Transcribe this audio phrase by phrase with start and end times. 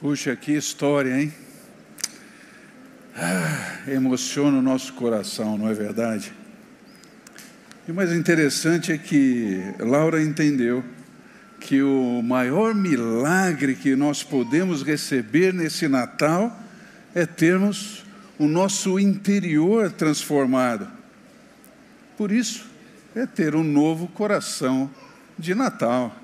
[0.00, 1.30] Puxa, que história, hein?
[3.14, 6.32] Ah, emociona o nosso coração, não é verdade?
[7.86, 10.82] E o mais interessante é que Laura entendeu
[11.60, 16.58] que o maior milagre que nós podemos receber nesse Natal
[17.14, 18.02] é termos
[18.38, 20.88] o nosso interior transformado.
[22.16, 22.64] Por isso,
[23.14, 24.90] é ter um novo coração
[25.38, 26.16] de Natal.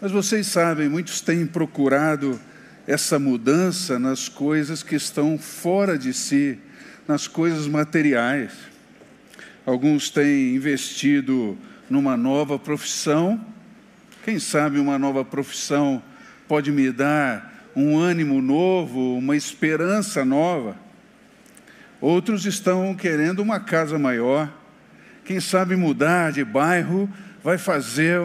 [0.00, 2.38] Mas vocês sabem, muitos têm procurado
[2.86, 6.56] essa mudança nas coisas que estão fora de si,
[7.08, 8.52] nas coisas materiais.
[9.66, 11.58] Alguns têm investido
[11.90, 13.44] numa nova profissão.
[14.24, 16.00] Quem sabe uma nova profissão
[16.46, 20.76] pode me dar um ânimo novo, uma esperança nova.
[22.00, 24.48] Outros estão querendo uma casa maior.
[25.24, 27.10] Quem sabe mudar de bairro
[27.42, 28.20] vai fazer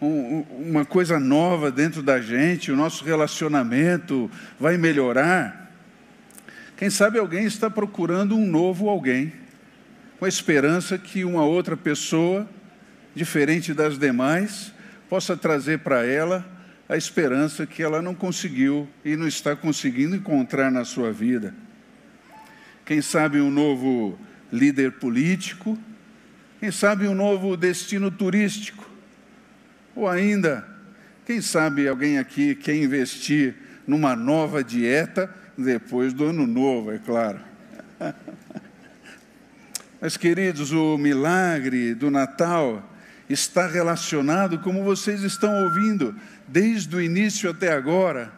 [0.00, 5.72] um, uma coisa nova dentro da gente, o nosso relacionamento vai melhorar.
[6.76, 9.32] Quem sabe alguém está procurando um novo alguém,
[10.18, 12.48] com a esperança que uma outra pessoa,
[13.14, 14.72] diferente das demais,
[15.08, 16.44] possa trazer para ela
[16.88, 21.54] a esperança que ela não conseguiu e não está conseguindo encontrar na sua vida.
[22.84, 24.18] Quem sabe um novo
[24.52, 25.76] líder político,
[26.60, 28.85] quem sabe um novo destino turístico,
[29.96, 30.64] ou ainda,
[31.24, 37.40] quem sabe alguém aqui quer investir numa nova dieta depois do ano novo, é claro.
[39.98, 42.92] Mas, queridos, o milagre do Natal
[43.28, 46.14] está relacionado, como vocês estão ouvindo,
[46.46, 48.30] desde o início até agora,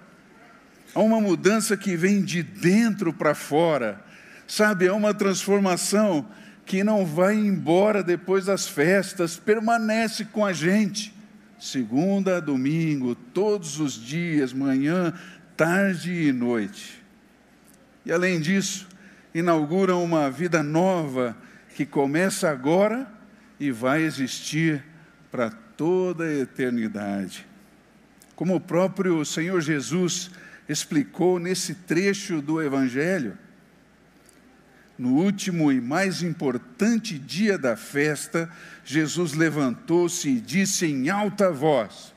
[0.94, 4.00] a uma mudança que vem de dentro para fora,
[4.46, 4.86] sabe?
[4.86, 6.26] É uma transformação
[6.64, 11.17] que não vai embora depois das festas, permanece com a gente
[11.58, 15.12] segunda a domingo, todos os dias, manhã,
[15.56, 17.02] tarde e noite.
[18.06, 18.88] E além disso,
[19.34, 21.36] inauguram uma vida nova
[21.74, 23.10] que começa agora
[23.58, 24.82] e vai existir
[25.30, 27.46] para toda a eternidade.
[28.34, 30.30] Como o próprio Senhor Jesus
[30.68, 33.36] explicou nesse trecho do Evangelho,
[34.98, 38.50] no último e mais importante dia da festa,
[38.84, 42.12] Jesus levantou-se e disse em alta voz: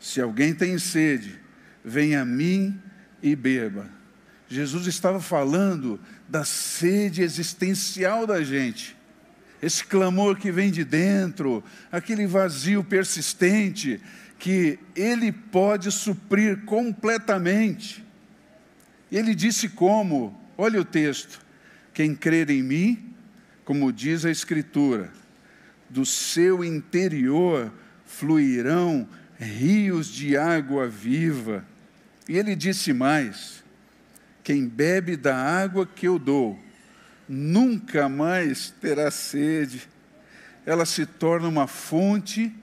[0.00, 1.38] Se alguém tem sede,
[1.84, 2.80] venha a mim
[3.22, 3.86] e beba.
[4.48, 8.96] Jesus estava falando da sede existencial da gente,
[9.60, 11.62] esse clamor que vem de dentro,
[11.92, 14.00] aquele vazio persistente
[14.38, 18.04] que Ele pode suprir completamente.
[19.10, 21.40] Ele disse como, olha o texto,
[21.98, 23.12] quem crer em mim,
[23.64, 25.10] como diz a Escritura,
[25.90, 27.72] do seu interior
[28.06, 31.64] fluirão rios de água viva.
[32.28, 33.64] E ele disse mais:
[34.44, 36.56] quem bebe da água que eu dou,
[37.28, 39.88] nunca mais terá sede.
[40.64, 42.54] Ela se torna uma fonte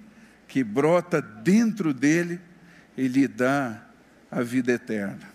[0.47, 2.39] que brota dentro dele
[2.95, 3.85] e lhe dá
[4.31, 5.29] a vida eterna.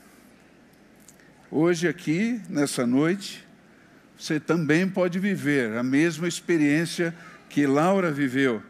[1.51, 3.50] Hoje, aqui, nessa noite,
[4.21, 7.15] você também pode viver a mesma experiência
[7.49, 8.63] que Laura viveu.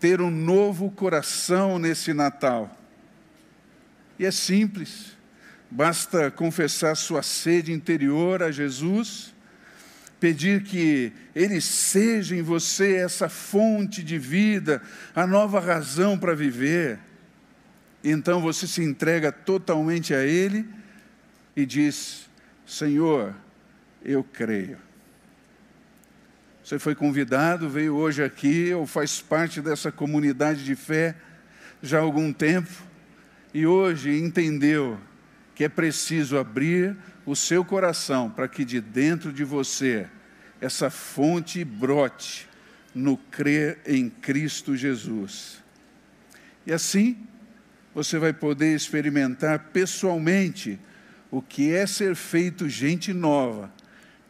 [0.00, 2.76] Ter um novo coração nesse Natal.
[4.18, 5.16] E é simples,
[5.70, 9.32] basta confessar sua sede interior a Jesus,
[10.18, 14.82] pedir que Ele seja em você essa fonte de vida,
[15.14, 16.98] a nova razão para viver.
[18.02, 20.68] Então você se entrega totalmente a Ele
[21.54, 22.28] e diz:
[22.66, 23.36] Senhor,
[24.04, 24.78] eu creio.
[26.64, 31.16] Você foi convidado, veio hoje aqui, ou faz parte dessa comunidade de fé
[31.82, 32.70] já há algum tempo,
[33.52, 34.98] e hoje entendeu
[35.54, 40.06] que é preciso abrir o seu coração para que de dentro de você
[40.60, 42.48] essa fonte brote
[42.94, 45.60] no crer em Cristo Jesus.
[46.64, 47.26] E assim,
[47.92, 50.78] você vai poder experimentar pessoalmente
[51.30, 53.72] o que é ser feito gente nova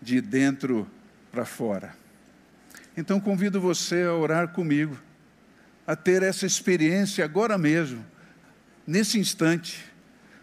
[0.02, 0.90] de dentro
[1.30, 1.94] para fora.
[2.96, 4.98] Então convido você a orar comigo,
[5.86, 8.04] a ter essa experiência agora mesmo,
[8.86, 9.84] nesse instante.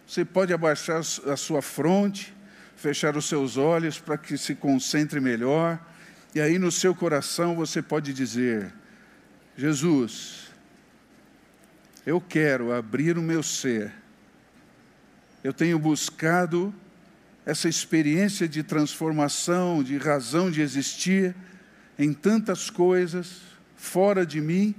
[0.08, 2.34] Você pode abaixar a sua fronte,
[2.76, 5.80] fechar os seus olhos para que se concentre melhor,
[6.34, 8.74] e aí no seu coração você pode dizer:
[9.56, 10.48] Jesus,
[12.06, 13.94] eu quero abrir o meu ser.
[15.44, 16.74] Eu tenho buscado
[17.50, 21.36] essa experiência de transformação, de razão de existir
[21.98, 23.42] em tantas coisas
[23.76, 24.76] fora de mim.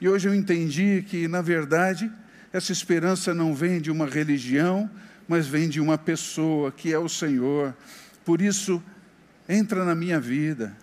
[0.00, 2.10] E hoje eu entendi que, na verdade,
[2.52, 4.90] Essa esperança não vem de uma religião,
[5.26, 7.74] mas vem de uma pessoa que é o Senhor.
[8.24, 8.82] Por isso,
[9.48, 10.76] entra na minha vida,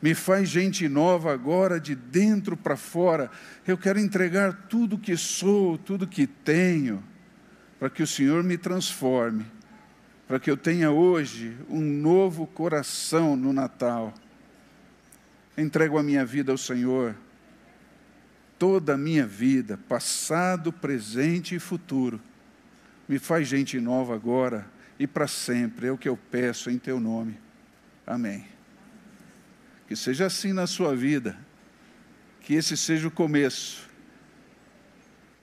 [0.00, 3.28] me faz gente nova agora, de dentro para fora.
[3.66, 7.02] Eu quero entregar tudo que sou, tudo que tenho,
[7.80, 9.44] para que o Senhor me transforme,
[10.26, 14.12] para que eu tenha hoje um novo coração no Natal.
[15.56, 17.14] Entrego a minha vida ao Senhor,
[18.58, 22.20] toda a minha vida, passado, presente e futuro
[23.08, 24.66] me faz gente nova agora
[24.98, 27.38] e para sempre, é o que eu peço em teu nome.
[28.06, 28.46] Amém.
[29.86, 31.36] Que seja assim na sua vida,
[32.40, 33.88] que esse seja o começo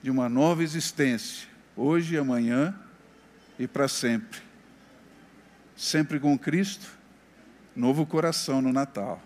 [0.02, 2.74] de uma nova existência, hoje e amanhã
[3.58, 4.40] e para sempre.
[5.82, 6.86] Sempre com Cristo,
[7.74, 9.20] novo coração no Natal.